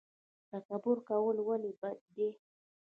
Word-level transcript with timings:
تکبر 0.51 0.97
کول 1.09 1.37
ولې 1.47 1.71
بد 1.79 1.97
دي؟ 2.15 2.29